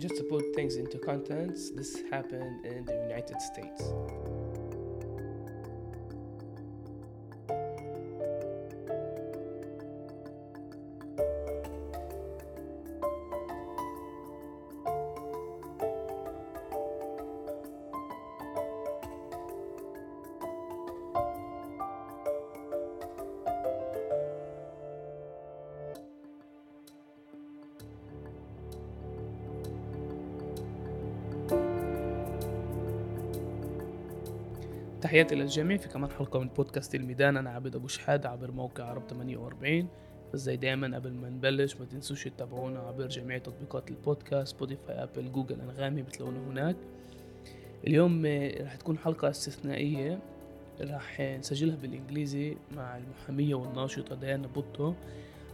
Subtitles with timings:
[0.00, 3.82] Just to put things into context, this happened in the United States.
[35.10, 37.36] تحياتي للجميع في كمان حلقة من بودكاست الميدان.
[37.36, 39.88] أنا عابد أبو شحاد عبر موقع عرب 48
[40.34, 45.32] بس زي دايما قبل ما نبلش ما تنسوش تتابعونا عبر جميع تطبيقات البودكاست سبوتيفاي أبل
[45.32, 46.76] جوجل أنغامي بتلاقونا هناك.
[47.86, 50.18] اليوم آه، راح تكون حلقة استثنائية.
[50.80, 54.94] راح نسجلها بالإنجليزي مع المحامية والناشطة ديانا بوتو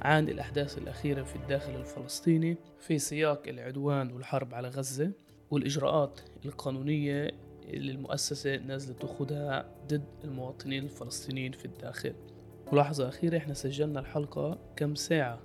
[0.02, 5.12] عن الأحداث الأخيرة في الداخل الفلسطيني في سياق العدوان والحرب على غزة
[5.50, 12.14] والإجراءات القانونية اللي المؤسسة نازلة تاخدها ضد المواطنين الفلسطينيين في الداخل.
[12.72, 15.38] ملاحظة أخيرة إحنا سجلنا الحلقة كم ساعة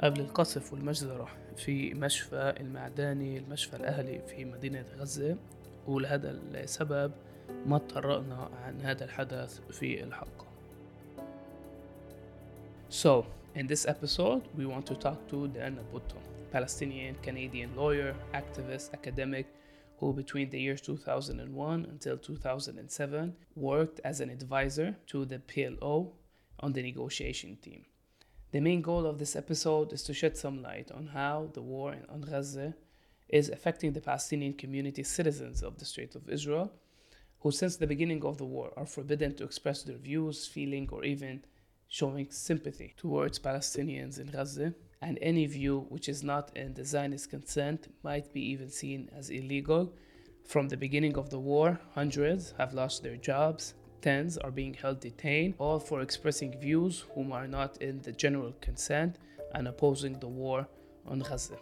[0.00, 5.36] قبل القصف والمجزرة في مشفى المعداني المشفى الأهلي في مدينة غزة
[5.86, 7.12] ولهذا السبب
[7.66, 10.46] ما تطرقنا عن هذا الحدث في الحلقة.
[12.90, 16.18] So, in this episode, we want to talk to Diana Bhutto,
[16.50, 19.46] Palestinian Canadian lawyer, activist, academic,
[20.00, 26.12] who between the years 2001 until 2007 worked as an advisor to the PLO
[26.58, 27.84] on the negotiation team.
[28.52, 31.92] The main goal of this episode is to shed some light on how the war
[31.92, 32.74] in- on Gaza
[33.28, 36.72] is affecting the Palestinian community citizens of the State of Israel,
[37.40, 41.04] who since the beginning of the war are forbidden to express their views, feeling, or
[41.04, 41.44] even
[41.88, 47.30] showing sympathy towards Palestinians in Gaza, and any view which is not in the Zionist
[47.30, 49.94] consent might be even seen as illegal.
[50.46, 55.00] From the beginning of the war, hundreds have lost their jobs, tens are being held
[55.00, 59.18] detained, all for expressing views whom are not in the general consent
[59.54, 60.68] and opposing the war
[61.06, 61.56] on Gaza.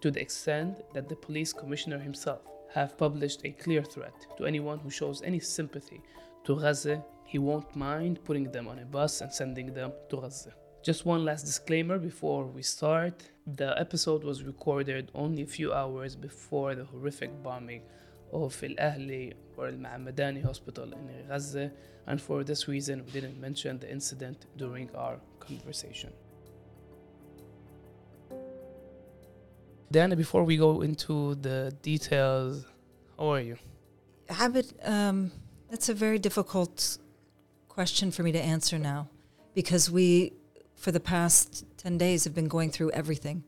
[0.00, 4.78] To the extent that the police commissioner himself have published a clear threat to anyone
[4.78, 6.00] who shows any sympathy
[6.44, 10.54] to Gaza, he won't mind putting them on a bus and sending them to Gaza.
[10.84, 13.14] Just one last disclaimer before we start.
[13.46, 17.80] The episode was recorded only a few hours before the horrific bombing
[18.34, 21.72] of Al Ahli or Al Ma'amadani hospital in Gaza,
[22.06, 26.12] and for this reason, we didn't mention the incident during our conversation.
[29.90, 32.66] Diana, before we go into the details,
[33.18, 33.56] how are you?
[34.28, 35.32] Habib, um,
[35.70, 36.98] that's a very difficult
[37.68, 39.08] question for me to answer now
[39.54, 40.34] because we,
[40.84, 43.42] for the past 10 days, have been going through everything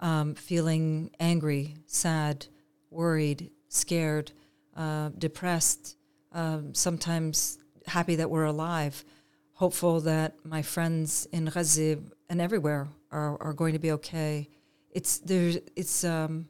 [0.00, 2.44] um, feeling angry, sad,
[2.90, 4.30] worried, scared,
[4.76, 5.96] uh, depressed,
[6.32, 9.06] um, sometimes happy that we're alive,
[9.54, 11.98] hopeful that my friends in Gaza
[12.28, 14.50] and everywhere are, are going to be okay.
[14.90, 16.46] It's, there, it's, um,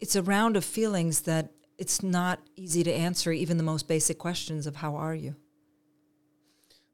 [0.00, 4.18] it's a round of feelings that it's not easy to answer even the most basic
[4.18, 5.36] questions of how are you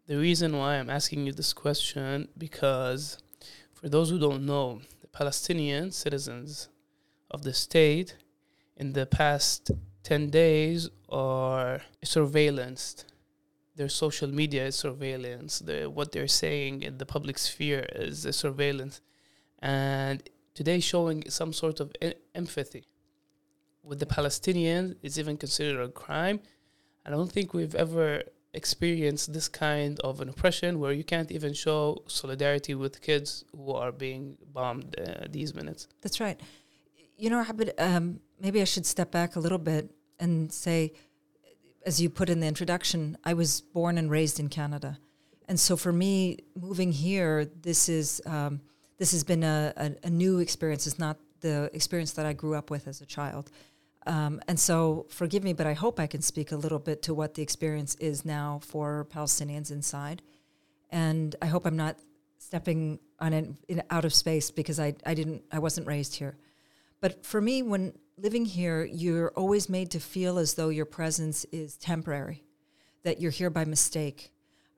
[0.06, 3.16] The reason why I'm asking you this question because
[3.72, 6.68] for those who don't know, the Palestinian citizens
[7.30, 8.14] of the state
[8.76, 9.70] in the past
[10.02, 13.06] 10 days are surveillanced.
[13.76, 15.60] Their social media is surveillance.
[15.60, 19.00] The, what they're saying in the public sphere is a surveillance.
[19.60, 20.22] And
[20.52, 22.84] today showing some sort of e- empathy
[23.82, 26.40] with the Palestinians is even considered a crime.
[27.06, 28.22] I don't think we've ever
[28.54, 33.72] experienced this kind of an oppression where you can't even show solidarity with kids who
[33.72, 35.88] are being bombed uh, these minutes.
[36.00, 36.40] that's right.
[37.16, 40.92] You know Habib, um, maybe i should step back a little bit and say
[41.86, 44.98] as you put in the introduction i was born and raised in canada.
[45.46, 46.38] And so for me
[46.68, 48.60] moving here this is um,
[48.98, 50.86] this has been a, a, a new experience.
[50.86, 53.50] It's not the experience that i grew up with as a child
[54.06, 57.14] um, and so forgive me but i hope i can speak a little bit to
[57.14, 60.22] what the experience is now for palestinians inside
[60.90, 61.96] and i hope i'm not
[62.44, 66.36] stepping on an in, out of space because I, I didn't I wasn't raised here.
[67.00, 71.44] But for me, when living here, you're always made to feel as though your presence
[71.46, 72.44] is temporary,
[73.02, 74.30] that you're here by mistake.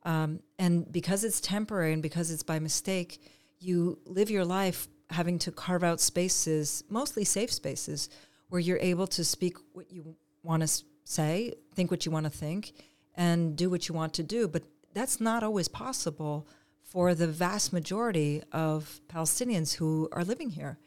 [0.05, 3.21] Um, and because it's temporary and because it's by mistake,
[3.59, 8.09] you live your life having to carve out spaces, mostly safe spaces,
[8.49, 12.31] where you're able to speak what you want to say, think what you want to
[12.31, 12.73] think,
[13.15, 14.47] and do what you want to do.
[14.49, 14.65] But
[14.95, 16.47] that's not always possible
[16.83, 20.79] for the vast majority of Palestinians who are living here.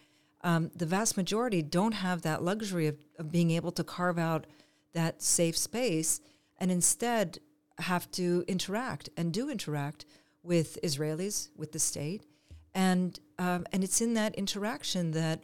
[0.41, 4.47] Um, the vast majority don't have that luxury of, of being able to carve out
[4.93, 6.21] that safe space
[6.57, 7.39] and instead
[7.79, 10.05] have to interact and do interact
[10.43, 12.23] with Israelis, with the state.
[12.73, 15.43] And, um, and it's in that interaction that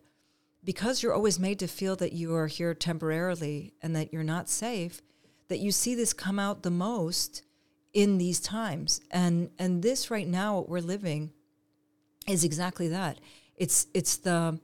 [0.66, 4.50] because you're always made to feel that you are here temporarily and that you're not
[4.50, 5.02] safe,
[5.48, 7.44] that you see this come out the most
[7.94, 9.00] in these times.
[9.12, 11.32] And and this right now what we're living
[12.28, 13.20] is exactly that.
[13.56, 14.60] It's it's the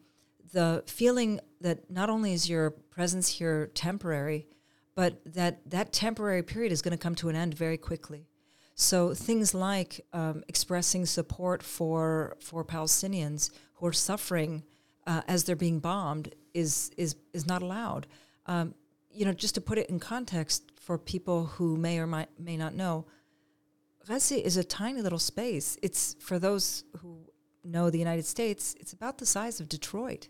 [0.51, 4.47] the feeling that not only is your presence here temporary,
[4.95, 8.27] but that that temporary period is going to come to an end very quickly.
[8.75, 14.63] So things like um, expressing support for for Palestinians who are suffering
[15.07, 18.07] uh, as they're being bombed is is is not allowed.
[18.45, 18.73] Um,
[19.11, 22.55] you know, just to put it in context for people who may or might, may
[22.57, 23.05] not know,
[24.07, 25.77] Gaza is a tiny little space.
[25.81, 27.17] It's for those who
[27.63, 28.75] know the United States.
[28.79, 30.27] It's about the size of Detroit,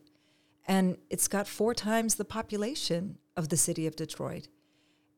[0.68, 4.48] and it's got four times the population of the city of Detroit.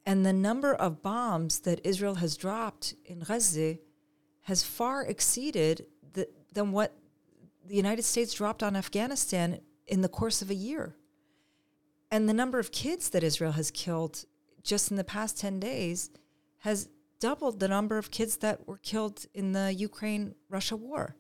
[0.06, 3.78] And the number of bombs that Israel has dropped in Gaza
[4.42, 6.94] has far exceeded the, than what
[7.66, 10.96] the United States dropped on Afghanistan in the course of a year.
[12.12, 14.26] And the number of kids that Israel has killed
[14.64, 16.10] just in the past 10 days
[16.60, 16.90] has
[17.20, 21.16] doubled the number of kids that were killed in the Ukraine Russia war.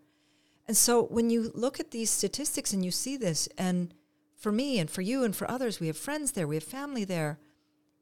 [0.68, 3.94] And so when you look at these statistics and you see this, and
[4.36, 7.04] for me and for you and for others, we have friends there, we have family
[7.04, 7.40] there.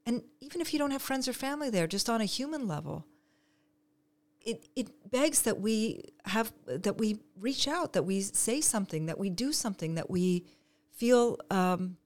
[0.06, 3.06] And even if you don't have friends or family there, just on a human level,
[4.44, 9.18] it, it begs that we have that we reach out, that we say something, that
[9.18, 10.44] we do something, that we
[10.90, 11.96] feel um,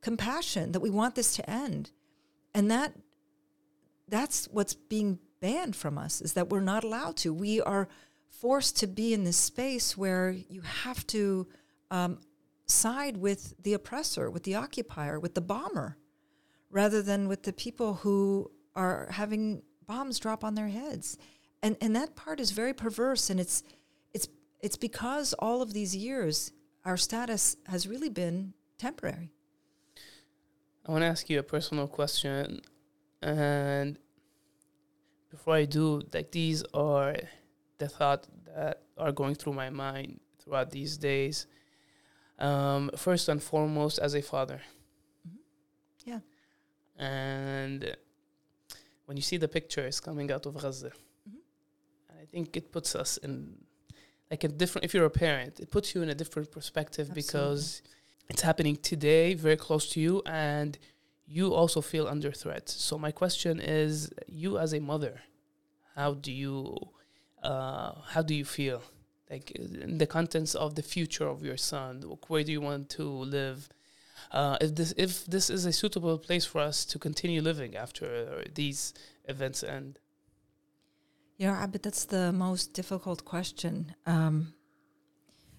[0.00, 1.90] compassion, that we want this to end,
[2.54, 2.94] and that
[4.08, 7.32] that's what's being banned from us is that we're not allowed to.
[7.32, 7.88] We are
[8.28, 11.46] forced to be in this space where you have to
[11.90, 12.18] um,
[12.66, 15.96] side with the oppressor, with the occupier, with the bomber,
[16.70, 21.16] rather than with the people who are having bombs drop on their heads
[21.62, 23.62] and and that part is very perverse and it's
[24.12, 24.28] it's
[24.60, 26.52] it's because all of these years
[26.84, 29.30] our status has really been temporary.
[30.86, 32.60] I want to ask you a personal question
[33.20, 33.98] and
[35.28, 37.16] before i do like these are
[37.78, 41.46] the thoughts that are going through my mind throughout these days.
[42.38, 44.60] Um, first and foremost as a father.
[45.26, 46.10] Mm-hmm.
[46.10, 46.20] yeah.
[47.04, 47.96] And
[49.06, 50.92] when you see the pictures coming out of Gaza,
[52.30, 53.54] think it puts us in
[54.30, 57.22] like a different if you're a parent it puts you in a different perspective Absolutely.
[57.22, 57.82] because
[58.28, 60.78] it's happening today very close to you and
[61.26, 62.68] you also feel under threat.
[62.68, 65.20] So my question is you as a mother
[65.94, 66.76] how do you
[67.42, 68.82] uh, how do you feel?
[69.30, 73.04] Like in the contents of the future of your son where do you want to
[73.04, 73.68] live?
[74.32, 78.44] Uh, if this if this is a suitable place for us to continue living after
[78.54, 78.94] these
[79.26, 79.98] events end
[81.38, 83.94] yeah, but that's the most difficult question.
[84.06, 84.52] Um,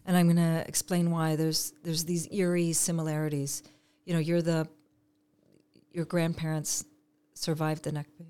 [0.06, 1.38] and I'm going to explain why.
[1.38, 3.64] There's there's these eerie similarities.
[4.06, 4.68] You know, you're the
[5.94, 6.84] your grandparents
[7.34, 8.26] survived the Nakba.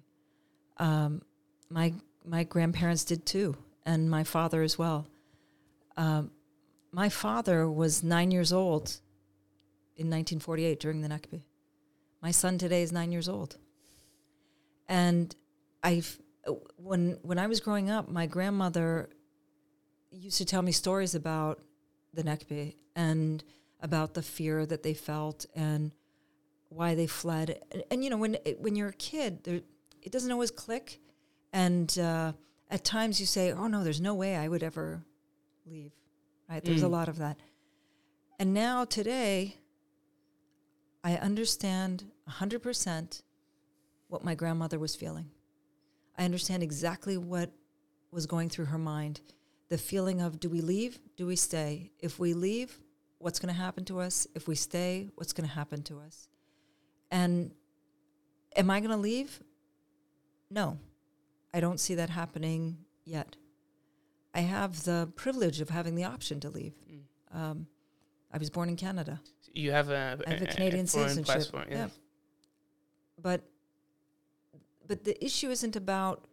[0.77, 1.23] Um,
[1.69, 1.93] my
[2.23, 5.07] my grandparents did too, and my father as well.
[5.97, 6.29] Um,
[6.91, 8.99] my father was nine years old
[9.97, 11.41] in 1948 during the Nakba.
[12.21, 13.57] My son today is nine years old,
[14.87, 15.35] and
[15.83, 16.19] I've
[16.77, 19.09] when when I was growing up, my grandmother
[20.11, 21.59] used to tell me stories about
[22.13, 23.43] the Nakba and
[23.81, 25.91] about the fear that they felt and
[26.69, 27.59] why they fled.
[27.71, 29.61] And, and you know, when when you're a kid, there,
[30.01, 30.99] it doesn't always click,
[31.53, 32.33] and uh,
[32.69, 35.03] at times you say, "Oh no, there's no way I would ever
[35.65, 35.91] leave."
[36.49, 36.63] Right?
[36.63, 36.85] There's mm.
[36.85, 37.37] a lot of that.
[38.39, 39.57] And now today,
[41.03, 43.21] I understand 100%
[44.07, 45.29] what my grandmother was feeling.
[46.19, 47.49] I understand exactly what
[48.11, 49.21] was going through her mind.
[49.69, 50.99] The feeling of do we leave?
[51.15, 51.91] Do we stay?
[51.99, 52.77] If we leave,
[53.19, 54.27] what's going to happen to us?
[54.35, 56.27] If we stay, what's going to happen to us?
[57.09, 57.51] And
[58.55, 59.41] am I going to leave?
[60.51, 60.77] No,
[61.53, 63.37] I don't see that happening yet.
[64.33, 66.73] I have the privilege of having the option to leave.
[66.91, 67.39] Mm.
[67.39, 67.67] Um,
[68.31, 69.21] I was born in Canada.
[69.53, 71.33] You have a, I have a, a Canadian a citizenship.
[71.33, 71.77] Passport, yeah.
[71.77, 71.87] yeah.
[73.21, 73.41] But
[74.89, 76.25] but the issue isn't about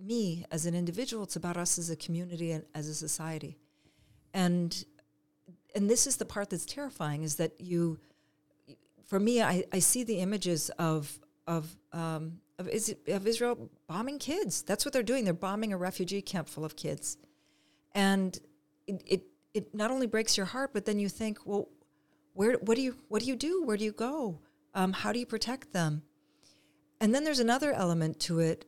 [0.00, 3.58] me as an individual it's about us as a community and as a society
[4.32, 4.84] and
[5.74, 7.98] and this is the part that's terrifying is that you
[9.04, 11.18] for me i, I see the images of
[11.48, 15.76] of um, of, is, of israel bombing kids that's what they're doing they're bombing a
[15.76, 17.16] refugee camp full of kids
[17.92, 18.38] and
[18.86, 19.22] it, it
[19.54, 21.68] it not only breaks your heart but then you think well
[22.38, 23.64] where what do you what do you do?
[23.64, 24.38] Where do you go?
[24.72, 26.02] Um, how do you protect them?
[27.00, 28.64] And then there's another element to it,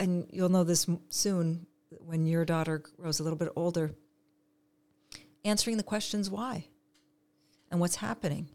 [0.00, 3.92] and you'll know this soon when your daughter grows a little bit older.
[5.44, 6.66] Answering the questions why
[7.70, 8.48] and what's happening,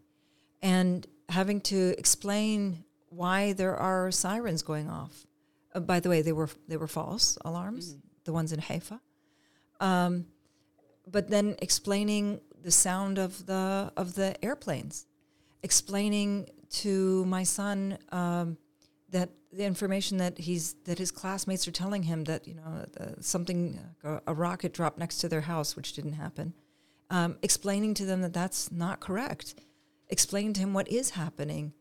[0.61, 5.25] and having to explain why there are sirens going off.
[5.73, 9.01] Uh, by the way, they were they were false alarms, the ones in Haifa.
[9.79, 10.25] Um,
[11.09, 15.07] but then explaining the sound of the of the airplanes,
[15.63, 18.57] explaining to my son um,
[19.09, 23.05] that the information that he's that his classmates are telling him that you know uh,
[23.19, 26.53] something uh, a rocket dropped next to their house, which didn't happen.
[27.09, 29.55] Um, explaining to them that that's not correct,
[30.09, 31.73] explaining to him what is happening,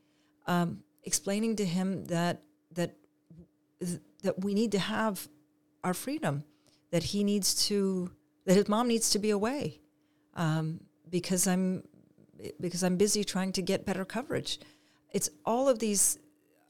[0.47, 2.43] um, explaining to him that
[2.73, 2.95] that
[4.23, 5.29] that we need to have
[5.83, 6.45] our freedom,
[6.91, 8.11] that he needs to
[8.45, 9.81] that his mom needs to be away,
[10.35, 10.81] um,
[11.11, 11.83] because I'm
[12.61, 14.61] because I'm busy trying to get better coverage.
[15.13, 16.19] It's all of these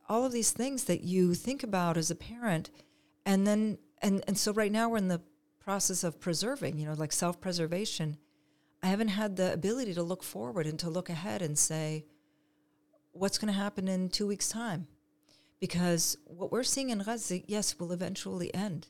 [0.09, 2.71] all of these things that you think about as a parent,
[3.25, 5.23] and then and and so right now we're in the
[5.59, 8.17] process of preserving, you know, like self preservation.
[8.83, 12.05] I haven't had the ability to look forward and to look ahead and say,
[13.11, 14.87] what's going to happen in two weeks' time?
[15.59, 18.89] Because what we're seeing in Gaza, yes, will eventually end.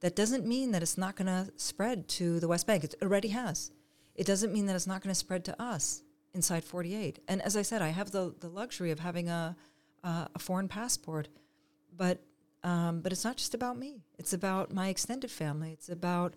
[0.00, 2.82] That doesn't mean that it's not going to spread to the West Bank.
[2.82, 3.70] It already has.
[4.14, 6.02] It doesn't mean that it's not going to spread to us
[6.34, 7.20] inside 48.
[7.28, 9.56] And as I said, I have the, the luxury of having a,
[10.04, 11.28] uh, a foreign passport,
[11.96, 12.20] but
[12.64, 14.02] um, but it's not just about me.
[14.18, 15.72] It's about my extended family.
[15.72, 16.34] It's about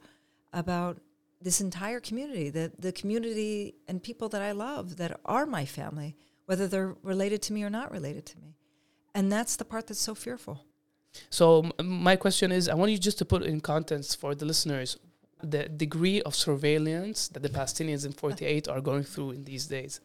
[0.54, 1.00] about
[1.42, 6.16] this entire community, the the community and people that I love that are my family,
[6.46, 8.56] whether they're related to me or not related to me,
[9.16, 10.66] and that's the part that's so fearful.
[11.30, 14.98] So my question is, I want you just to put in context for the listeners
[15.44, 20.00] the degree of surveillance that the Palestinians in 48 are going through in these days.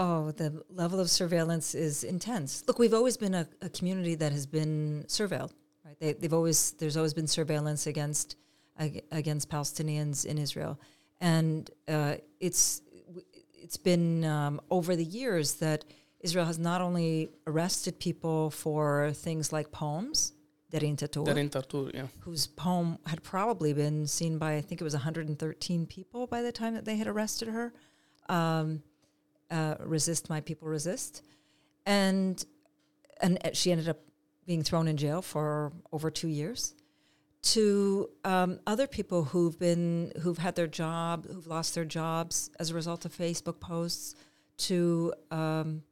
[0.00, 2.62] Oh, the level of surveillance is intense.
[2.68, 5.50] Look, we've always been a, a community that has been surveilled.
[5.84, 5.98] Right?
[5.98, 8.36] They, they've always there's always been surveillance against
[9.10, 10.78] against Palestinians in Israel,
[11.20, 12.80] and uh, it's
[13.52, 15.84] it's been um, over the years that
[16.20, 20.32] Israel has not only arrested people for things like poems,
[20.70, 22.06] Dareen Tatour, Darin Tartur, yeah.
[22.20, 26.52] whose poem had probably been seen by I think it was 113 people by the
[26.52, 27.72] time that they had arrested her.
[28.28, 28.84] Um,
[29.50, 31.22] uh, resist my people resist,
[31.86, 32.44] and
[33.20, 33.98] and she ended up
[34.46, 36.74] being thrown in jail for over two years.
[37.42, 42.70] To um, other people who've been who've had their job, who've lost their jobs as
[42.70, 44.14] a result of Facebook posts,
[44.58, 45.82] to um,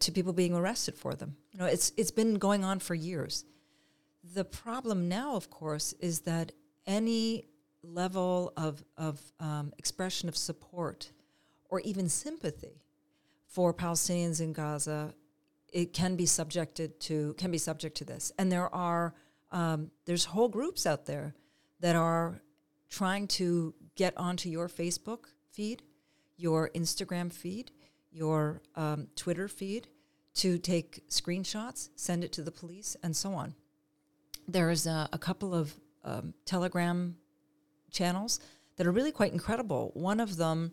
[0.00, 1.36] to people being arrested for them.
[1.52, 3.44] You know, it's it's been going on for years.
[4.34, 6.52] The problem now, of course, is that
[6.86, 7.46] any
[7.82, 11.12] level of of um, expression of support
[11.74, 12.84] or even sympathy
[13.48, 15.12] for Palestinians in Gaza,
[15.72, 18.30] it can be subjected to can be subject to this.
[18.38, 19.12] And there are
[19.50, 21.34] um, there's whole groups out there
[21.80, 22.40] that are
[22.90, 25.82] trying to get onto your Facebook feed,
[26.36, 27.72] your Instagram feed,
[28.12, 29.88] your um, Twitter feed
[30.34, 33.52] to take screenshots, send it to the police, and so on.
[34.46, 37.16] There's a, a couple of um, Telegram
[37.90, 38.38] channels
[38.76, 39.90] that are really quite incredible.
[39.94, 40.72] One of them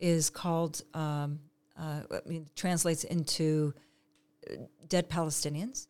[0.00, 1.40] is called, um,
[1.78, 3.74] uh, I mean, translates into
[4.50, 4.56] uh,
[4.88, 5.86] dead Palestinians,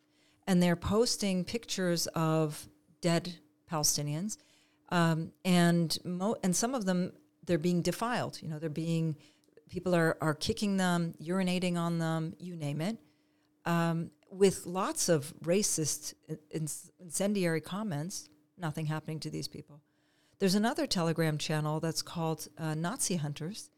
[0.47, 2.67] and they're posting pictures of
[3.01, 3.35] dead
[3.71, 4.37] Palestinians,
[4.89, 7.13] um, and mo- and some of them
[7.45, 8.39] they're being defiled.
[8.41, 9.15] You know, they're being
[9.69, 12.97] people are are kicking them, urinating on them, you name it,
[13.65, 16.13] um, with lots of racist,
[16.53, 18.29] inc- incendiary comments.
[18.57, 19.81] Nothing happening to these people.
[20.39, 23.69] There's another Telegram channel that's called uh, Nazi Hunters,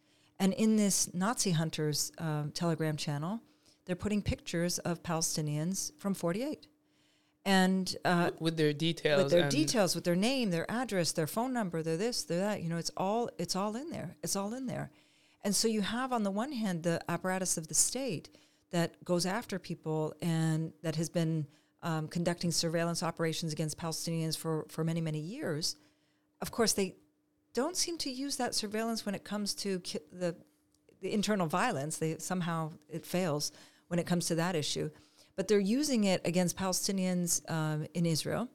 [0.42, 3.42] and in this Nazi Hunters um, Telegram channel,
[3.86, 6.66] they're putting pictures of Palestinians from 48.
[7.46, 9.22] And uh, with, their details.
[9.24, 12.64] with their details, with their name, their address, their phone number, their this, their that.
[12.64, 14.16] You know, it's all it's all in there.
[14.24, 14.90] It's all in there.
[15.44, 18.30] And so you have on the one hand the apparatus of the state
[18.72, 21.46] that goes after people and that has been
[21.84, 25.76] um, conducting surveillance operations against Palestinians for for many many years.
[26.42, 26.96] Of course, they
[27.53, 30.36] don't seem to use that surveillance when it comes to ki- the
[31.01, 31.98] the internal violence.
[31.98, 33.51] They somehow it fails
[33.88, 34.89] when it comes to that issue,
[35.36, 38.48] but they're using it against Palestinians um, in Israel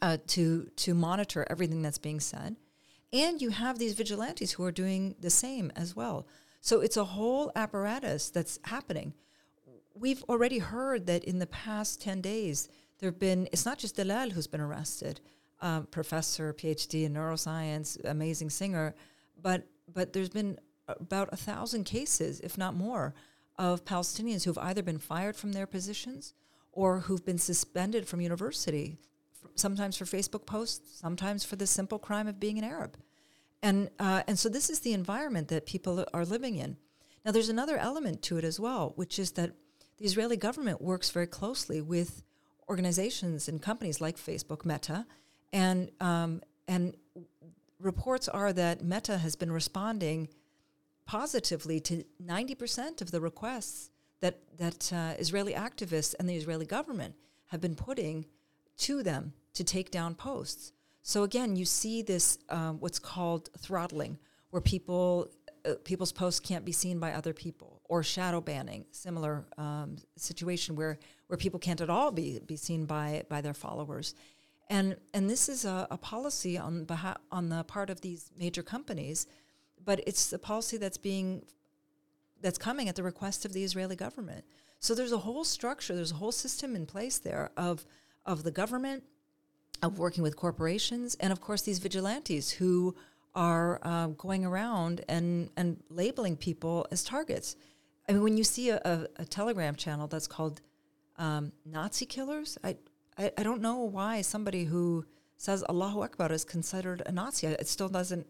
[0.00, 2.56] uh, to to monitor everything that's being said,
[3.12, 6.26] and you have these vigilantes who are doing the same as well.
[6.60, 9.14] So it's a whole apparatus that's happening.
[9.94, 12.68] We've already heard that in the past ten days
[12.98, 13.48] there have been.
[13.52, 15.20] It's not just Dalal who's been arrested,
[15.62, 18.94] um, professor, PhD in neuroscience, amazing singer,
[19.40, 23.14] but but there's been about a thousand cases, if not more,
[23.58, 26.34] of Palestinians who've either been fired from their positions
[26.72, 28.98] or who've been suspended from university,
[29.54, 32.96] sometimes for Facebook posts, sometimes for the simple crime of being an Arab.
[33.62, 36.76] And, uh, and so this is the environment that people are living in.
[37.24, 39.52] Now, there's another element to it as well, which is that
[39.98, 42.24] the Israeli government works very closely with
[42.68, 45.06] organizations and companies like Facebook, Meta,
[45.52, 46.96] and um, and
[47.78, 50.28] reports are that Meta has been responding
[51.04, 53.90] positively to 90% of the requests
[54.20, 57.14] that that uh, Israeli activists and the Israeli government
[57.48, 58.26] have been putting
[58.78, 60.72] to them to take down posts.
[61.02, 64.18] So again, you see this um, what's called throttling,
[64.50, 65.28] where people
[65.64, 70.76] uh, people's posts can't be seen by other people, or shadow banning, similar um, situation
[70.76, 74.14] where where people can't at all be be seen by by their followers.
[74.72, 78.62] And, and this is a, a policy on, behalf, on the part of these major
[78.62, 79.26] companies,
[79.84, 81.42] but it's a policy that's being
[82.40, 84.44] that's coming at the request of the Israeli government.
[84.80, 87.84] So there's a whole structure, there's a whole system in place there of
[88.24, 89.04] of the government,
[89.82, 92.96] of working with corporations, and of course these vigilantes who
[93.34, 97.56] are uh, going around and and labeling people as targets.
[98.08, 100.62] I mean, when you see a, a, a Telegram channel that's called
[101.18, 102.76] um, Nazi killers, I
[103.18, 105.04] I, I don't know why somebody who
[105.36, 107.46] says Allahu Akbar is considered a Nazi.
[107.46, 108.26] It still doesn't.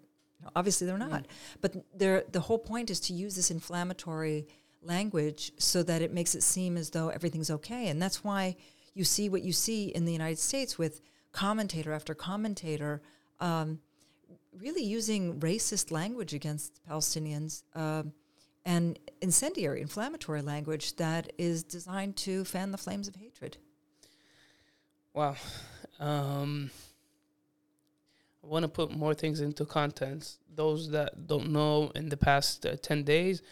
[0.57, 1.23] Obviously, they're not.
[1.23, 1.27] Mm.
[1.61, 1.99] But
[2.33, 4.47] the whole point is to use this inflammatory
[4.83, 8.57] language so that it makes it seem as though everything's okay, and that's why
[8.95, 13.01] you see what you see in the United States with commentator after commentator.
[13.41, 13.79] Um,
[14.59, 18.03] really using racist language against Palestinians uh,
[18.65, 23.57] and incendiary, inflammatory language that is designed to fan the flames of hatred.
[25.15, 25.37] Wow.
[26.01, 26.71] Um,
[28.43, 30.39] I want to put more things into context.
[30.55, 33.43] Those that don't know, in the past uh, 10 days,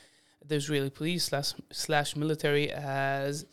[0.47, 3.45] the Israeli police slash, slash military has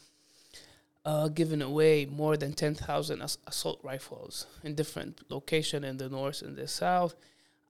[1.05, 6.41] uh, given away more than 10,000 ass- assault rifles in different locations in the north
[6.41, 7.15] and the south.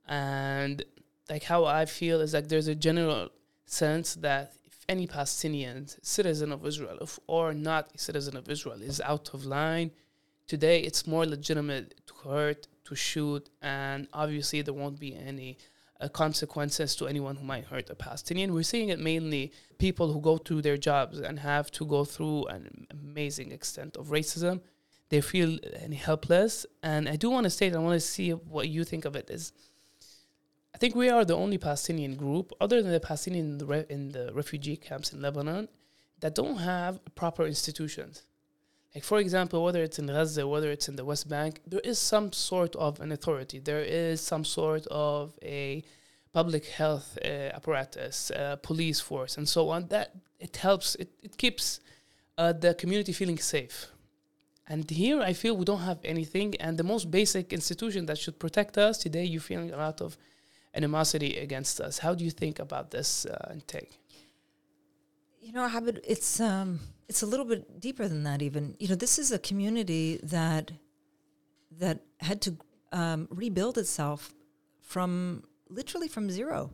[0.07, 0.83] And
[1.29, 3.29] like how I feel is like there's a general
[3.65, 8.81] sense that if any Palestinian citizen of Israel if, or not a citizen of Israel
[8.81, 9.91] is out of line,
[10.47, 15.57] Today, it's more legitimate to hurt, to shoot, and obviously there won't be any
[15.99, 18.53] uh, consequences to anyone who might hurt a Palestinian.
[18.53, 22.45] We're seeing it mainly people who go to their jobs and have to go through
[22.45, 24.61] an amazing extent of racism.
[25.09, 28.69] They feel uh, helpless, and I do want to state, I want to see what
[28.69, 29.29] you think of it.
[29.29, 29.51] Is
[30.73, 33.85] I think we are the only Palestinian group, other than the Palestinian in the, re-
[33.89, 35.67] in the refugee camps in Lebanon,
[36.21, 38.23] that don't have proper institutions.
[38.97, 41.99] Like for example, whether it's in Gaza, whether it's in the West Bank, there is
[41.99, 43.59] some sort of an authority.
[43.59, 45.83] There is some sort of a
[46.33, 49.89] public health uh, apparatus, uh, police force, and so on.
[49.89, 50.07] That
[50.39, 50.95] it helps.
[50.95, 51.79] It it keeps
[52.39, 53.85] uh, the community feeling safe.
[54.67, 56.55] And here, I feel we don't have anything.
[56.59, 60.17] And the most basic institution that should protect us today, you're feeling a lot of
[60.73, 61.99] animosity against us.
[61.99, 63.93] How do you think about this uh, intake?
[65.39, 68.41] You know, Habib, it's um, it's a little bit deeper than that.
[68.41, 70.71] Even you know, this is a community that
[71.71, 72.57] that had to
[72.91, 74.33] um, rebuild itself
[74.81, 76.71] from literally from zero,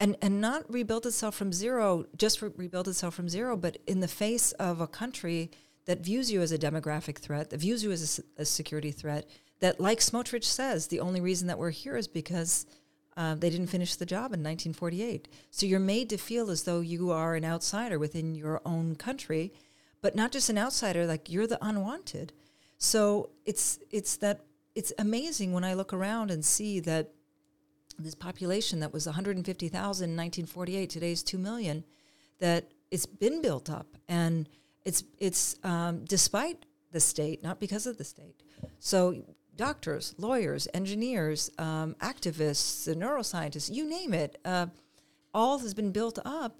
[0.00, 4.00] and and not rebuild itself from zero, just re- rebuild itself from zero, but in
[4.00, 5.50] the face of a country
[5.86, 9.28] that views you as a demographic threat, that views you as a, a security threat.
[9.60, 12.66] That, like Smotrich says, the only reason that we're here is because
[13.16, 15.26] uh, they didn't finish the job in 1948.
[15.50, 19.52] So you're made to feel as though you are an outsider within your own country
[20.00, 22.32] but not just an outsider like you're the unwanted.
[22.78, 24.40] So it's it's that
[24.74, 27.10] it's amazing when i look around and see that
[27.98, 31.82] this population that was 150,000 in 1948 today is 2 million
[32.38, 33.96] that it's been built up.
[34.08, 34.48] And
[34.84, 38.42] it's it's um, despite the state not because of the state.
[38.78, 39.22] So
[39.56, 44.66] doctors lawyers engineers um, activists neuroscientists you name it uh,
[45.34, 46.56] all has been built up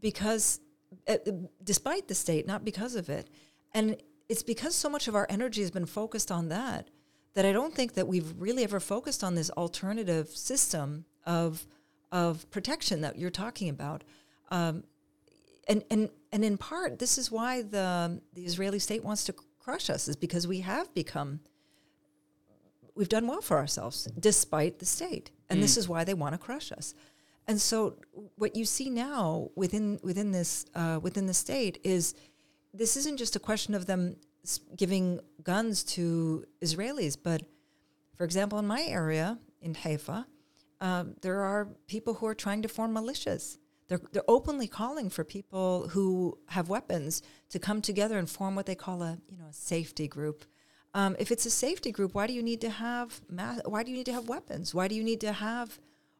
[0.00, 0.60] because
[1.08, 1.16] uh,
[1.62, 3.28] despite the state, not because of it.
[3.74, 3.96] And
[4.28, 6.88] it's because so much of our energy has been focused on that
[7.34, 11.66] that I don't think that we've really ever focused on this alternative system of
[12.10, 14.04] of protection that you're talking about.
[14.50, 14.84] Um,
[15.68, 19.88] and and and in part, this is why the the Israeli state wants to crush
[19.88, 21.40] us, is because we have become
[22.94, 25.62] we've done well for ourselves despite the state, and mm.
[25.62, 26.94] this is why they want to crush us.
[27.48, 27.96] And so,
[28.36, 32.14] what you see now within within this uh, within the state is
[32.72, 34.16] this isn't just a question of them
[34.76, 37.42] giving guns to Israelis, but
[38.16, 40.26] for example, in my area in Haifa,
[40.80, 43.58] um, there are people who are trying to form militias.
[43.88, 48.66] They're, they're openly calling for people who have weapons to come together and form what
[48.66, 50.44] they call a you know a safety group.
[50.94, 53.20] Um, if it's a safety group, why do you need to have
[53.64, 54.74] why do you need to have weapons?
[54.74, 55.78] Why do you need to have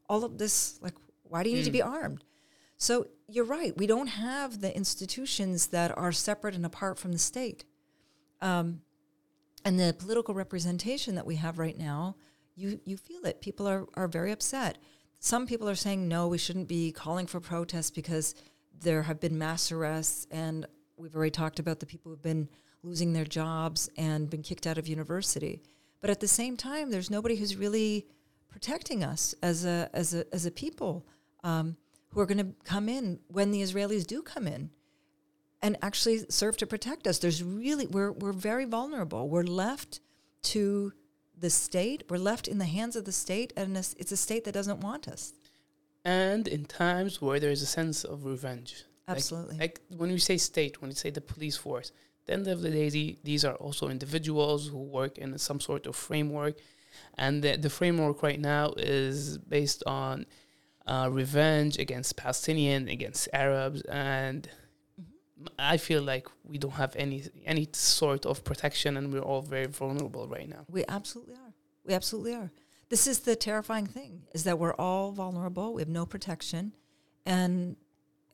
[0.09, 0.79] all of this?
[0.83, 0.95] Like,
[1.33, 2.23] why do you need to be armed?
[2.77, 3.75] So you're right.
[3.75, 7.64] We don't have the institutions that are separate and apart from the state.
[8.42, 8.83] Um,
[9.64, 12.16] and the political representation that we have right now,
[12.55, 13.40] you, you feel it.
[13.40, 14.77] People are, are very upset.
[15.21, 18.35] Some people are saying, no, we shouldn't be calling for protests because
[18.83, 20.27] there have been mass arrests.
[20.31, 20.66] And
[20.99, 22.47] we've already talked about the people who've been
[22.83, 25.62] losing their jobs and been kicked out of university.
[26.03, 28.07] But at the same time, there's nobody who's really
[28.51, 31.07] protecting us as a, as a, as a people.
[31.44, 31.76] Um,
[32.12, 34.70] who are going to come in when the Israelis do come in
[35.62, 37.18] and actually serve to protect us.
[37.18, 39.28] There's really we're we're very vulnerable.
[39.28, 40.00] We're left
[40.42, 40.92] to
[41.38, 42.05] the state.
[42.09, 45.09] We're left in the hands of the state, and it's a state that doesn't want
[45.09, 45.33] us.
[46.05, 49.57] And in times where there is a sense of revenge, absolutely.
[49.57, 52.48] Like, like when we say state, when we say the police force, at the end
[52.48, 56.57] of the day, these are also individuals who work in some sort of framework,
[57.14, 60.26] and the, the framework right now is based on
[60.87, 64.49] uh, revenge against Palestinian, against Arabs, and.
[65.59, 69.66] I feel like we don't have any any sort of protection, and we're all very
[69.66, 70.64] vulnerable right now.
[70.68, 71.53] We absolutely are.
[71.85, 72.53] We absolutely are.
[72.90, 75.75] This is the terrifying thing: is that we're all vulnerable.
[75.75, 76.77] We have no protection,
[77.27, 77.75] and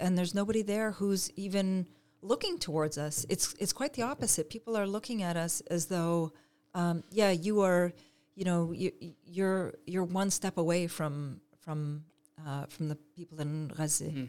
[0.00, 1.87] and there's nobody there who's even
[2.22, 3.24] looking towards us.
[3.28, 4.50] It's it's quite the opposite.
[4.50, 6.32] People are looking at us as though,
[6.74, 7.92] um, yeah, you are,
[8.34, 8.92] you know, you,
[9.24, 12.04] you're you're one step away from from
[12.46, 14.05] uh, from the people in Gaza.
[14.05, 14.24] Mm-hmm.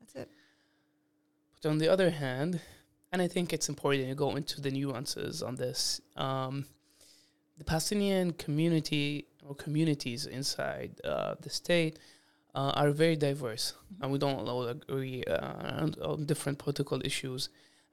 [0.00, 0.28] That's it.
[1.62, 2.60] But on the other hand,
[3.12, 6.00] and I think it's important to go into the nuances on this.
[6.16, 6.66] Um,
[7.58, 11.98] the Palestinian community or communities inside uh, the state
[12.54, 14.02] uh, are very diverse, mm-hmm.
[14.02, 17.48] and we don't all agree uh, on, on, different political issues.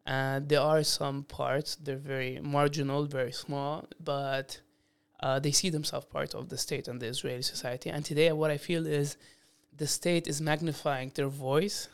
[0.05, 4.61] And there are some parts they're very marginal, very small, but
[5.19, 7.89] uh, they see themselves part of the state and the Israeli society.
[7.89, 9.17] And today, what I feel is
[9.75, 11.87] the state is magnifying their voice.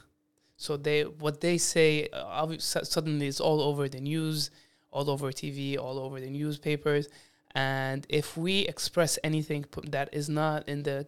[0.57, 4.51] So they what they say uh, suddenly is all over the news,
[4.91, 7.07] all over TV, all over the newspapers.
[7.55, 11.07] And if we express anything that is not in the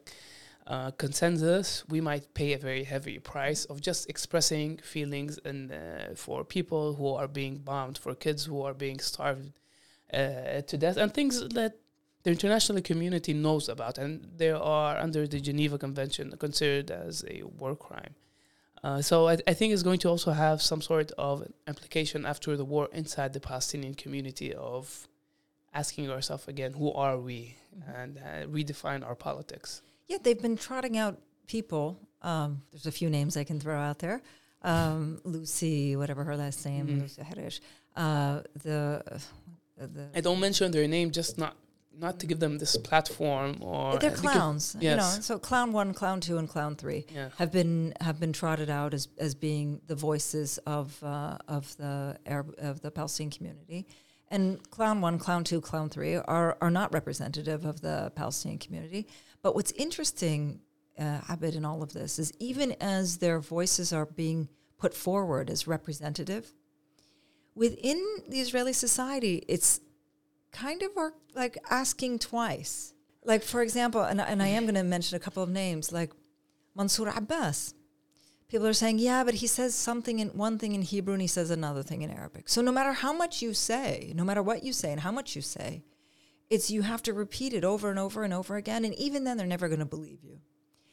[0.68, 6.16] uh, consensus, we might pay a very heavy price of just expressing feelings and uh,
[6.16, 9.52] for people who are being bombed, for kids who are being starved
[10.14, 11.78] uh, to death, and things that
[12.26, 17.44] the international community knows about, and they are under the Geneva Convention considered as a
[17.44, 18.16] war crime.
[18.84, 22.58] Uh, so I, I, think it's going to also have some sort of implication after
[22.58, 25.08] the war inside the Palestinian community of
[25.74, 27.96] asking ourselves again, who are we, mm-hmm.
[27.96, 29.84] and uh, redefine our politics.
[30.08, 32.00] Yeah, they've been trotting out people.
[32.24, 34.24] Um, there's a few names I can throw out there.
[34.64, 37.02] Um, Lucy, whatever her last name, mm-hmm.
[37.02, 37.60] Lucy Aharish.
[37.96, 39.22] Uh, the,
[39.78, 41.56] the I don't mention their name, just not
[41.98, 44.92] not to give them this platform or they're clowns yes.
[44.92, 47.30] you know so clown one clown two and clown three yeah.
[47.38, 52.18] have been have been trotted out as as being the voices of uh, of the
[52.26, 53.88] Arab, of the Palestinian community
[54.30, 59.08] and clown one clown two clown three are are not representative of the Palestinian community
[59.42, 60.60] but what's interesting
[60.98, 65.50] uh, Abed in all of this is even as their voices are being put forward
[65.50, 66.54] as representative
[67.54, 69.80] within the Israeli society it's
[70.56, 72.94] kind of are like asking twice.
[73.24, 76.12] Like for example, and and I am going to mention a couple of names like
[76.76, 77.74] Mansour Abbas.
[78.48, 81.28] People are saying, yeah, but he says something in one thing in Hebrew and he
[81.28, 82.48] says another thing in Arabic.
[82.48, 85.36] So no matter how much you say, no matter what you say and how much
[85.36, 85.84] you say,
[86.50, 89.38] it's you have to repeat it over and over and over again, and even then
[89.38, 90.40] they're never going to believe you.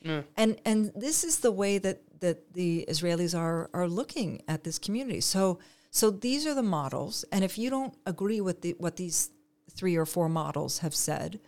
[0.04, 0.24] Mm.
[0.36, 4.78] And and this is the way that that the Israelis are are looking at this
[4.78, 5.20] community.
[5.20, 5.58] So
[5.90, 9.30] so these are the models, and if you don't agree with the, what these
[9.74, 11.40] three or four models have said,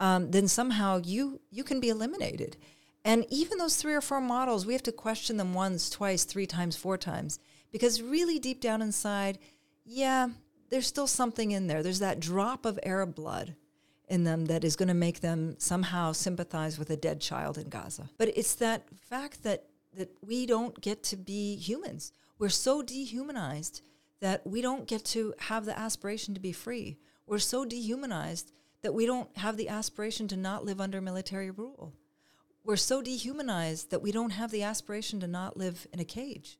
[0.00, 2.56] um, then somehow you you can be eliminated.
[3.04, 6.46] And even those three or four models, we have to question them once, twice, three
[6.46, 7.38] times, four times,
[7.70, 9.38] because really deep down inside,
[9.84, 10.28] yeah,
[10.70, 11.82] there's still something in there.
[11.82, 13.56] There's that drop of Arab blood
[14.08, 17.68] in them that is going to make them somehow sympathize with a dead child in
[17.68, 18.08] Gaza.
[18.16, 22.12] But it's that fact that that we don't get to be humans.
[22.38, 23.82] We're so dehumanized
[24.20, 26.98] that we don't get to have the aspiration to be free.
[27.26, 31.94] We're so dehumanized that we don't have the aspiration to not live under military rule.
[32.64, 36.58] We're so dehumanized that we don't have the aspiration to not live in a cage.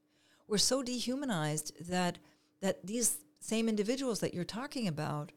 [0.49, 2.19] We're so dehumanized that
[2.61, 5.33] that these same individuals that you're talking about,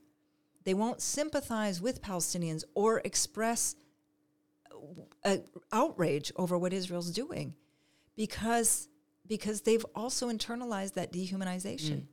[0.64, 3.76] they won't sympathize with Palestinians or express
[5.26, 5.38] uh,
[5.74, 7.54] outrage over what Israel's doing,
[8.16, 8.88] because
[9.26, 12.02] because they've also internalized that dehumanization.
[12.02, 12.08] Mm.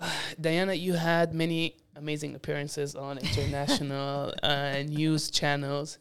[0.40, 5.98] Diana, you had many amazing appearances on international uh, news channels.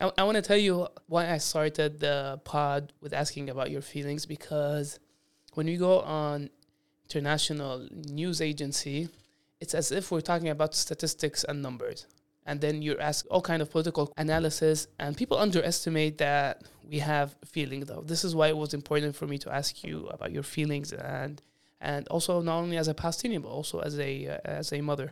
[0.00, 3.82] I, I want to tell you why I started the pod with asking about your
[3.82, 4.98] feelings because
[5.54, 6.50] when we go on
[7.04, 9.08] international news agency,
[9.60, 12.06] it's as if we're talking about statistics and numbers.
[12.44, 17.34] And then you're asked all kind of political analysis, and people underestimate that we have
[17.44, 17.80] feeling.
[17.80, 20.92] Though this is why it was important for me to ask you about your feelings,
[20.92, 21.42] and
[21.80, 25.10] and also not only as a Palestinian but also as a uh, as a mother.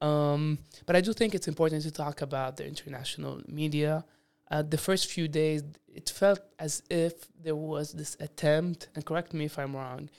[0.00, 4.04] Um, but I do think it's important to talk about the international media.
[4.50, 9.32] Uh, the first few days, it felt as if there was this attempt, and correct
[9.32, 10.10] me if I'm wrong,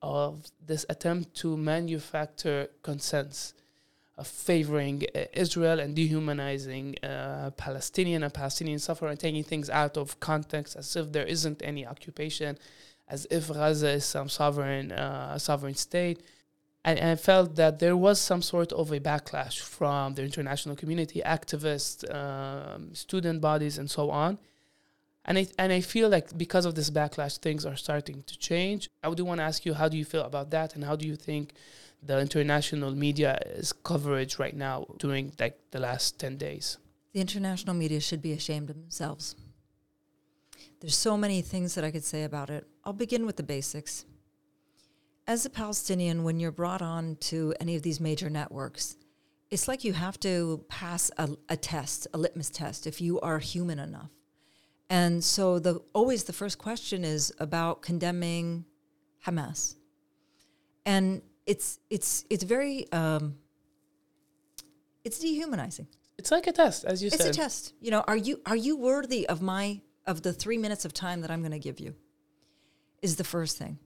[0.00, 3.54] of this attempt to manufacture consensus
[4.18, 9.96] of favoring uh, Israel and dehumanizing uh, Palestinian and Palestinian sufferers and taking things out
[9.96, 12.58] of context as if there isn't any occupation,
[13.12, 16.18] as if Gaza is some sovereign uh, sovereign state.
[16.84, 20.74] And, and, I felt that there was some sort of a backlash from the international
[20.74, 24.32] community, activists, um, student bodies, and so on.
[25.26, 28.90] And I, and I feel like because of this backlash, things are starting to change.
[29.04, 30.74] I do want to ask you, how do you feel about that?
[30.74, 31.52] And how do you think
[32.02, 36.78] the international media is coverage right now during like the last 10 days?
[37.12, 39.36] The international media should be ashamed of themselves.
[40.80, 42.66] There's so many things that I could say about it.
[42.84, 44.04] I'll begin with the basics.
[45.26, 48.96] As a Palestinian, when you're brought on to any of these major networks,
[49.50, 53.38] it's like you have to pass a, a test, a litmus test, if you are
[53.38, 54.10] human enough
[54.92, 58.66] and so the always the first question is about condemning
[59.24, 59.76] Hamas.
[60.84, 63.36] And it's it's it's very um,
[65.02, 65.86] it's dehumanizing.
[66.18, 67.28] It's like a test, as you it's said.
[67.28, 67.72] It's a test.
[67.80, 71.22] You know, are you are you worthy of my of the three minutes of time
[71.22, 71.94] that I'm going to give you?
[73.02, 73.78] Is the first thing,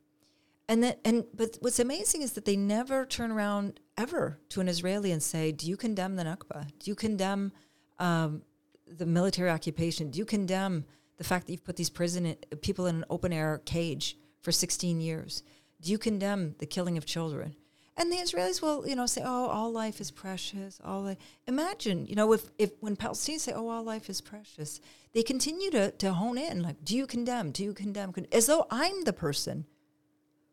[0.69, 4.69] and then and but what's amazing is that they never turn around ever to an
[4.69, 6.69] Israeli and say, "Do you condemn the Nakba?
[6.79, 7.53] Do you condemn
[7.99, 8.43] um,
[8.87, 10.11] the military occupation?
[10.11, 10.85] Do you condemn
[11.17, 15.01] the fact that you've put these prison people in an open air cage for 16
[15.01, 15.43] years?
[15.81, 17.57] Do you condemn the killing of children?
[17.99, 21.19] And the Israelis will, you know, say, "Oh, all life is precious." All life.
[21.47, 24.81] imagine, you know, if if when Palestinians say, "Oh, all life is precious,"
[25.13, 27.53] they continue to to hone in, like, "Do you condemn?
[27.53, 29.67] Do you condemn?" As though I'm the person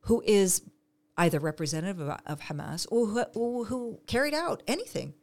[0.01, 0.61] who is
[1.17, 5.13] either representative of, of Hamas or who, who carried out anything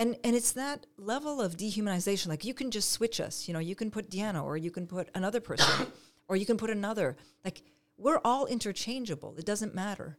[0.00, 3.60] and and it's that level of dehumanization like you can just switch us you know
[3.60, 5.86] you can put Diana or you can put another person
[6.28, 7.62] or you can put another like
[7.96, 10.18] we're all interchangeable it doesn't matter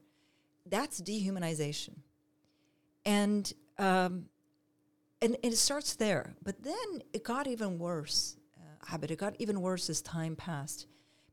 [0.65, 1.97] that's dehumanization.
[3.05, 4.25] And um
[5.23, 6.33] and, and it starts there.
[6.43, 8.37] But then it got even worse
[8.91, 10.87] uh, it got even worse as time passed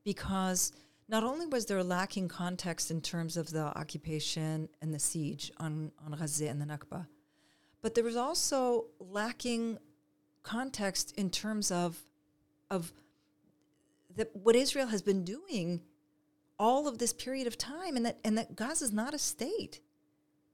[0.05, 0.73] because
[1.09, 5.91] not only was there lacking context in terms of the occupation and the siege on,
[6.05, 7.07] on Gaza and the Nakba,
[7.81, 9.79] but there was also lacking
[10.43, 11.99] context in terms of
[12.71, 12.93] of
[14.17, 15.81] that what Israel has been doing
[16.59, 19.81] all of this period of time and that and that Gaza is not a state.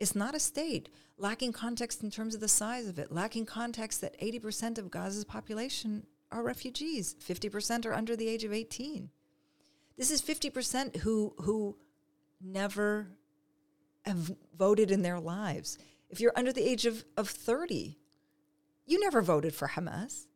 [0.00, 0.88] It's not a state.
[1.16, 5.24] Lacking context in terms of the size of it, lacking context that 80% of Gaza's
[5.24, 9.10] population are refugees, 50% are under the age of 18.
[9.96, 11.76] This is 50% who who
[12.40, 13.08] never
[14.04, 15.78] have voted in their lives.
[16.10, 17.98] If you're under the age of, of 30,
[18.86, 20.26] you never voted for Hamas.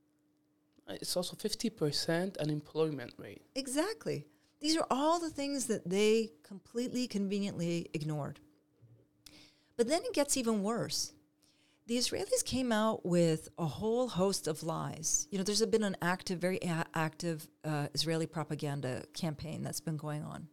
[0.88, 3.42] It's also 50% unemployment rate.
[3.54, 4.26] Exactly.
[4.61, 8.40] These are all the things that they completely conveniently ignored.
[9.77, 11.12] But then it gets even worse.
[11.87, 15.27] The Israelis came out with a whole host of lies.
[15.31, 19.97] You know, there's been an active, very a- active uh, Israeli propaganda campaign that's been
[19.97, 20.49] going on.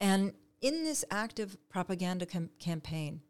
[0.00, 3.22] And in this active propaganda com- campaign,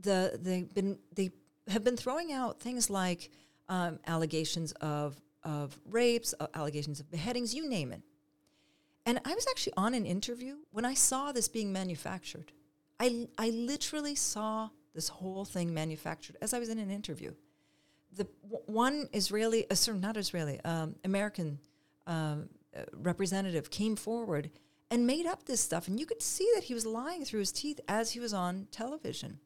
[0.00, 1.30] the they've been they
[1.68, 3.30] have been throwing out things like
[3.68, 8.02] um, allegations of of rapes, uh, allegations of beheadings, you name it.
[9.06, 12.52] And I was actually on an interview when I saw this being manufactured.
[12.98, 17.34] I I literally saw this whole thing manufactured as I was in an interview.
[18.12, 21.58] The w- one Israeli, uh, sorry, not Israeli, um, American
[22.06, 24.50] um, uh, representative came forward
[24.90, 27.50] and made up this stuff, and you could see that he was lying through his
[27.50, 29.40] teeth as he was on television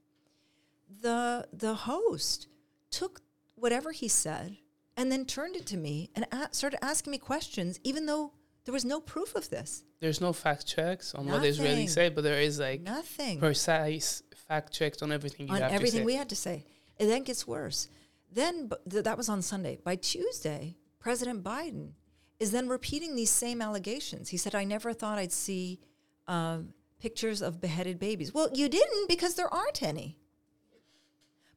[1.00, 2.48] the the host
[2.90, 3.20] took
[3.54, 4.56] whatever he said
[4.96, 8.32] and then turned it to me and a- started asking me questions, even though
[8.64, 9.84] there was no proof of this.
[10.00, 11.40] There's no fact checks on Nothing.
[11.42, 13.38] what Israelis say, but there is like Nothing.
[13.38, 16.06] precise fact checks on everything you on have everything to say.
[16.06, 16.64] we had to say.
[16.98, 17.88] It then gets worse.
[18.32, 19.78] Then th- that was on Sunday.
[19.82, 21.92] By Tuesday, President Biden
[22.38, 24.28] is then repeating these same allegations.
[24.28, 25.80] He said, "I never thought I'd see
[26.26, 30.18] um, pictures of beheaded babies." Well, you didn't because there aren't any.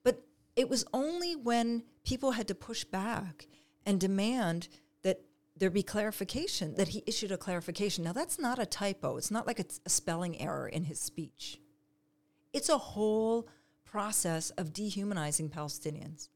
[0.04, 0.24] But
[0.56, 3.48] it was only when people had to push back
[3.86, 4.68] and demand
[5.62, 8.04] there be clarification that he issued a clarification.
[8.04, 9.18] Now, that's not a typo.
[9.18, 11.60] It's not like it's a spelling error in his speech.
[12.52, 13.48] It's a whole
[13.86, 16.30] process of dehumanizing Palestinians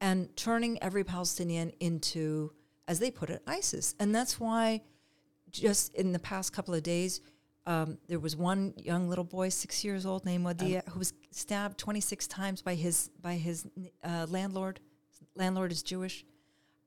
[0.00, 2.50] and turning every Palestinian into,
[2.88, 3.94] as they put it, ISIS.
[4.00, 4.80] And that's why
[5.50, 7.20] just in the past couple of days,
[7.66, 11.76] um, there was one young little boy, six years old, named Wadia, who was stabbed
[11.76, 13.66] 26 times by his by his
[14.02, 14.80] uh, landlord.
[15.36, 16.24] Landlord is Jewish,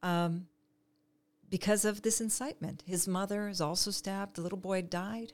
[0.01, 0.47] um,
[1.57, 2.83] because of this incitement.
[2.85, 4.35] His mother is also stabbed.
[4.35, 5.31] The little boy died.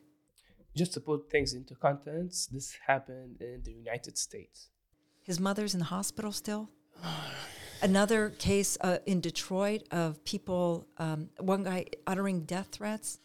[0.76, 4.70] Just to put things into context, this happened in the United States.
[5.24, 6.70] His mother's in the hospital still.
[7.82, 13.18] Another case uh, in Detroit of people, um, one guy uttering death threats,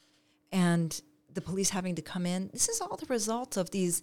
[0.51, 0.99] and
[1.35, 2.49] the police having to come in.
[2.55, 4.03] This is all the result of these,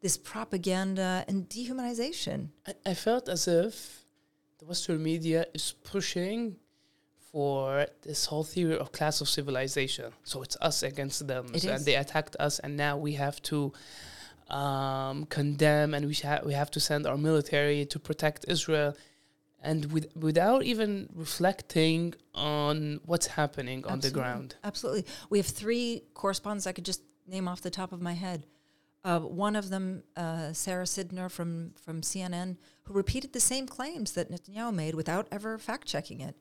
[0.00, 2.48] this propaganda and dehumanization.
[2.66, 4.04] I, I felt as if
[4.58, 6.56] the Western media is pushing
[7.32, 10.12] for this whole theory of clash of civilization.
[10.22, 11.74] So it's us against them, It so- is.
[11.76, 13.72] and they attacked us, and now we have to
[14.50, 18.94] um, condemn, and we ha- we have to send our military to protect Israel,
[19.62, 24.56] and with, without even reflecting on what's happening on the ground.
[24.62, 25.06] Absolutely.
[25.30, 28.44] We have three correspondents I could just name off the top of my head.
[29.04, 34.12] Uh, one of them, uh, Sarah Sidner from, from CNN, who repeated the same claims
[34.12, 36.36] that Netanyahu made without ever fact checking it.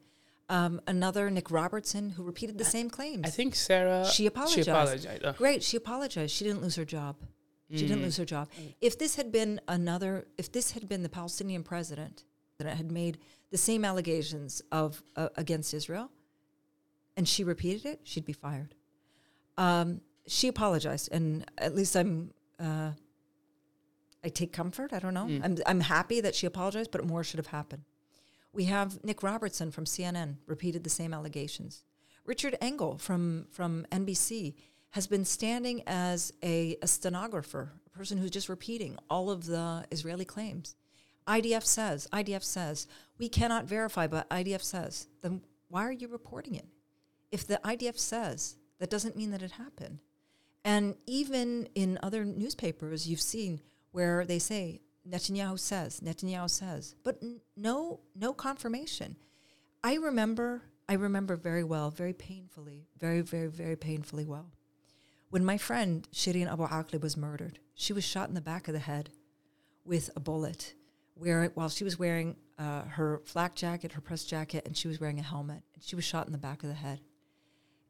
[0.51, 3.21] Um, another, Nick Robertson, who repeated the same claims.
[3.25, 4.65] I think Sarah She apologized.
[4.65, 5.25] She apologized.
[5.25, 6.31] uh, Great, she apologized.
[6.35, 7.15] She didn't lose her job.
[7.73, 8.03] She didn't Mm.
[8.03, 8.49] lose her job.
[8.81, 12.25] If this had been another, if this had been the Palestinian president
[12.57, 13.17] that had made
[13.49, 16.11] the same allegations of uh, against Israel,
[17.15, 18.75] and she repeated it, she'd be fired.
[19.57, 22.33] Um, she apologized, and at least I'm.
[22.59, 22.91] Uh,
[24.23, 24.91] I take comfort.
[24.93, 25.25] I don't know.
[25.27, 25.41] Mm.
[25.45, 27.83] I'm I'm happy that she apologized, but more should have happened.
[28.53, 31.83] We have Nick Robertson from CNN repeated the same allegations.
[32.25, 34.55] Richard Engel from from NBC
[34.91, 39.85] has been standing as a, a stenographer, a person who's just repeating all of the
[39.89, 40.75] Israeli claims.
[41.27, 42.87] IDF says, IDF says,
[43.17, 45.07] we cannot verify, but IDF says.
[45.21, 46.65] Then why are you reporting it?
[47.31, 49.99] If the IDF says, that doesn't mean that it happened.
[50.65, 53.61] And even in other newspapers, you've seen
[53.91, 59.15] where they say Netanyahu says, Netanyahu says, but n- no, no confirmation.
[59.83, 64.51] I remember, I remember very well, very painfully, very, very, very painfully well.
[65.29, 68.73] When my friend Shireen Abu Akleh was murdered, she was shot in the back of
[68.73, 69.09] the head
[69.85, 70.75] with a bullet,
[71.15, 74.99] where while she was wearing uh, her flak jacket, her press jacket, and she was
[74.99, 76.99] wearing a helmet, and she was shot in the back of the head.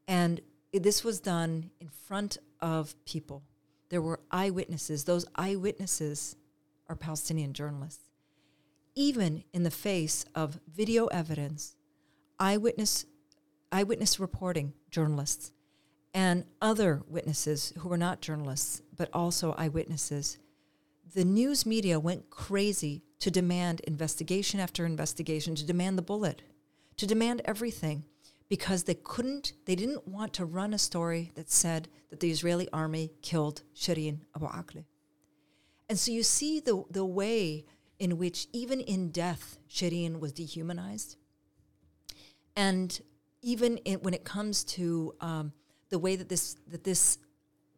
[0.07, 0.39] And
[0.71, 3.43] it- this was done in front of people.
[3.89, 5.03] There were eyewitnesses.
[5.03, 6.37] Those eyewitnesses
[6.91, 8.09] are Palestinian journalists.
[8.95, 11.77] Even in the face of video evidence,
[12.37, 13.05] eyewitness,
[13.71, 15.53] eyewitness reporting journalists,
[16.13, 20.37] and other witnesses who were not journalists but also eyewitnesses,
[21.15, 26.41] the news media went crazy to demand investigation after investigation, to demand the bullet,
[26.97, 28.03] to demand everything
[28.49, 32.67] because they couldn't, they didn't want to run a story that said that the Israeli
[32.73, 34.83] army killed Shireen Abu Akleh.
[35.91, 37.65] And so you see the, the way
[37.99, 41.17] in which, even in death, Shireen was dehumanized.
[42.55, 42.97] And
[43.41, 45.51] even in, when it comes to um,
[45.89, 47.17] the way that this, that this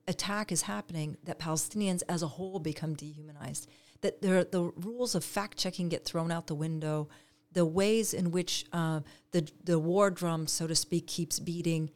[0.08, 3.68] attack is happening, that Palestinians as a whole become dehumanized,
[4.02, 7.10] that there, the rules of fact checking get thrown out the window,
[7.54, 9.00] the ways in which uh,
[9.32, 11.90] the, the war drum, so to speak, keeps beating.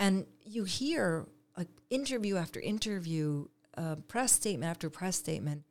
[0.00, 1.28] And you hear
[1.90, 3.46] interview after interview,
[3.80, 5.64] uh, press statement after press statement.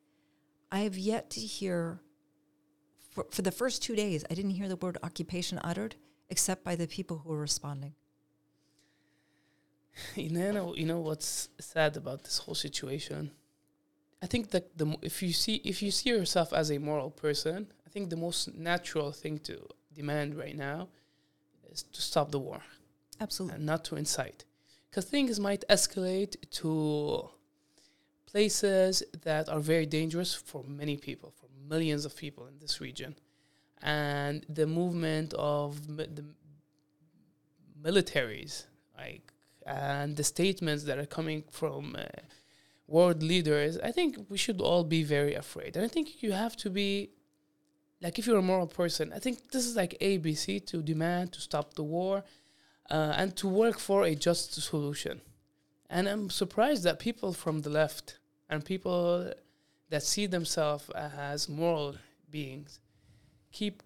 [0.72, 2.01] I have yet to hear,
[3.12, 5.95] for, for the first two days, I didn't hear the word occupation uttered
[6.30, 7.93] except by the people who were responding.
[10.16, 13.32] you know, you know what's sad about this whole situation.
[14.22, 17.68] I think that the if you see if you see yourself as a moral person,
[17.88, 20.89] I think the most natural thing to demand right now
[21.72, 22.62] is to stop the war
[23.22, 23.55] Absolutely.
[23.55, 24.43] and not to incite,
[24.89, 27.30] because things might escalate to
[28.32, 33.15] places that are very dangerous for many people, for millions of people in this region,
[33.82, 36.25] and the movement of mi- the
[37.82, 38.65] militaries,
[38.97, 39.34] like
[39.65, 42.03] and the statements that are coming from uh,
[42.88, 45.75] world leaders, I think we should all be very afraid.
[45.75, 47.11] And I think you have to be
[48.01, 51.41] like if you're a moral person, I think this is like ABC to demand to
[51.41, 52.23] stop the war
[52.89, 55.21] uh, and to work for a just solution.
[55.89, 58.19] And I'm surprised that people from the left
[58.49, 59.31] and people
[59.89, 61.95] that see themselves as moral
[62.29, 62.79] beings
[63.51, 63.81] keep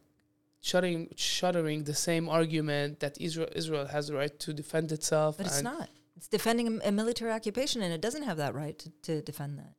[0.60, 5.38] shuttering, shuttering the same argument that Israel Israel has the right to defend itself.
[5.38, 5.90] But it's not.
[6.16, 9.60] It's defending a, a military occupation, and it doesn't have that right to, to defend
[9.60, 9.74] that.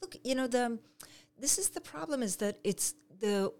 [0.00, 0.78] Look, you know the.
[1.38, 3.52] This is the problem: is that it's the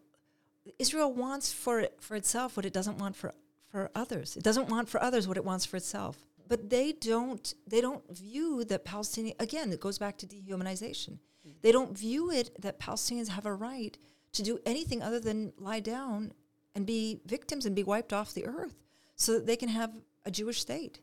[0.79, 3.35] Israel wants for for itself what it doesn't want for
[3.71, 4.37] for others.
[4.37, 6.17] It doesn't want for others what it wants for itself.
[6.49, 7.55] But they don't.
[7.67, 9.37] They don't view that Palestinian.
[9.39, 11.19] Again, it goes back to dehumanization.
[11.63, 13.97] They don't view it that Palestinians have a right
[14.33, 16.33] to do anything other than lie down
[16.75, 18.77] and be victims and be wiped off the earth,
[19.17, 19.93] so that they can have
[20.25, 21.01] a Jewish state.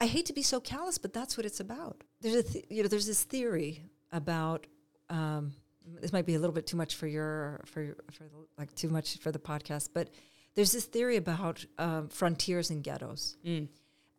[0.00, 2.04] I hate to be so callous, but that's what it's about.
[2.20, 3.82] There's a th- you know there's this theory
[4.12, 4.66] about
[5.10, 5.52] um,
[6.00, 8.74] this might be a little bit too much for your for your, for the, like
[8.74, 10.10] too much for the podcast, but
[10.54, 13.68] there's this theory about um, frontiers and ghettos, Mm.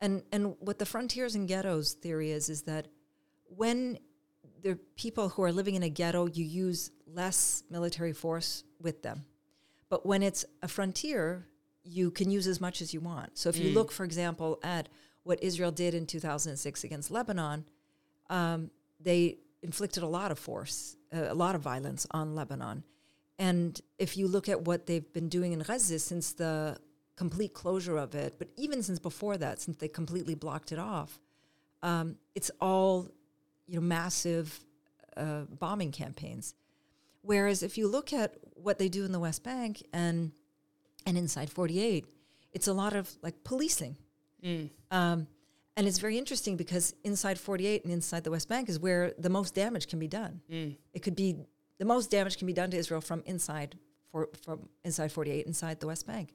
[0.02, 2.88] And and what the frontiers and ghettos theory is is that
[3.46, 4.00] when
[4.62, 9.26] the people who are living in a ghetto, you use less military force with them,
[9.90, 11.48] but when it's a frontier,
[11.84, 13.38] you can use as much as you want.
[13.38, 13.76] So if you Mm.
[13.76, 14.90] look, for example, at
[15.24, 17.66] what Israel did in 2006 against Lebanon,
[18.30, 18.70] um,
[19.00, 22.84] they inflicted a lot of force, uh, a lot of violence on Lebanon.
[23.38, 26.78] And if you look at what they've been doing in Gaza since the
[27.20, 31.20] complete closure of it, but even since before that, since they completely blocked it off,
[31.84, 33.10] um, it's all
[33.68, 34.58] you know massive
[35.18, 36.56] uh, bombing campaigns.
[37.22, 40.32] Whereas if you look at what they do in the West Bank and
[41.06, 42.06] and inside 48,
[42.54, 43.98] it's a lot of like policing.
[44.42, 44.70] Mm.
[44.90, 45.28] Um,
[45.76, 49.30] and it's very interesting because inside 48 and inside the West Bank is where the
[49.30, 50.40] most damage can be done.
[50.50, 50.78] Mm.
[50.94, 51.36] It could be
[51.80, 53.78] the most damage can be done to Israel from inside
[54.10, 56.30] for, from inside 48 inside the West Bank.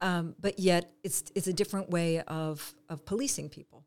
[0.00, 3.84] Um, but yet it's it's a different way of of policing people.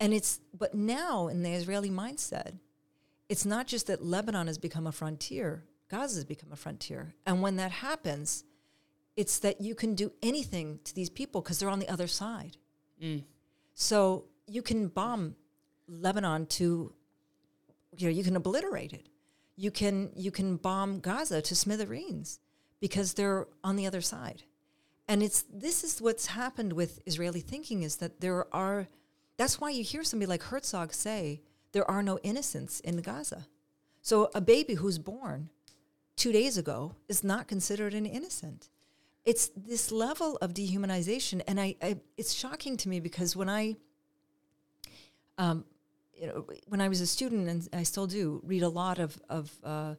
[0.00, 2.58] And it's but now in the Israeli mindset,
[3.28, 7.14] it's not just that Lebanon has become a frontier, Gaza has become a frontier.
[7.26, 8.44] And when that happens,
[9.16, 12.56] it's that you can do anything to these people because they're on the other side.
[13.02, 13.24] Mm.
[13.74, 15.34] So you can bomb
[15.88, 16.92] Lebanon to,
[17.96, 19.08] you know, you can obliterate it.
[19.56, 22.38] You can you can bomb Gaza to smithereens
[22.80, 24.44] because they're on the other side.
[25.08, 28.86] And it's this is what's happened with Israeli thinking is that there are.
[29.38, 31.40] That's why you hear somebody like Herzog say
[31.72, 33.46] there are no innocents in Gaza.
[34.02, 35.48] So a baby who's born
[36.16, 38.68] two days ago is not considered an innocent
[39.28, 43.76] it's this level of dehumanization and I, I it's shocking to me because when i
[45.36, 45.66] um,
[46.14, 49.20] you know when i was a student and i still do read a lot of
[49.28, 49.94] of uh,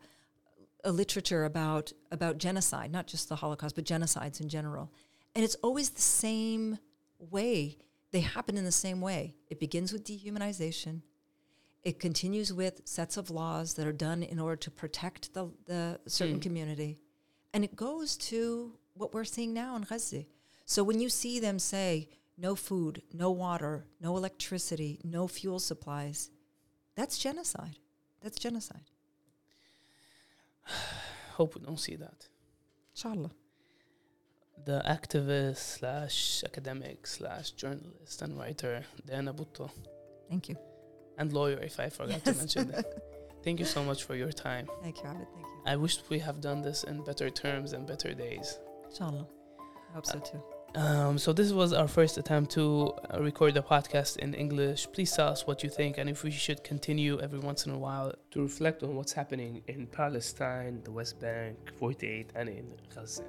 [0.84, 4.92] a literature about about genocide not just the holocaust but genocides in general
[5.36, 6.78] and it's always the same
[7.20, 7.78] way
[8.12, 11.02] they happen in the same way it begins with dehumanization
[11.84, 16.00] it continues with sets of laws that are done in order to protect the, the
[16.08, 16.42] certain Mm.
[16.42, 17.00] community
[17.54, 20.26] and it goes to what we're seeing now in Gaza.
[20.66, 26.30] So when you see them say no food, no water, no electricity, no fuel supplies,
[26.96, 27.80] that's genocide.
[28.22, 28.92] That's genocide.
[31.34, 32.28] Hope we don't see that.
[32.96, 33.32] Inshallah.
[34.66, 39.70] The activist slash academic slash journalist and writer Diana Buttu
[40.30, 40.58] Thank you.
[41.18, 42.86] and lawyer, if I forgot to mention that.
[43.44, 44.68] Thank you so much for your time.
[44.82, 45.28] Thank you, Habib.
[45.34, 45.62] Thank you.
[45.66, 48.60] I wish we have done this in better terms and better days.
[48.90, 49.28] Inshallah.
[49.90, 50.44] I hope so uh, too.
[50.76, 54.88] Um, so this was our first attempt to uh, record the podcast in English.
[54.92, 57.78] Please tell us what you think and if we should continue every once in a
[57.78, 63.24] while to reflect on what's happening in Palestine, the West Bank, 48, and in Gaza.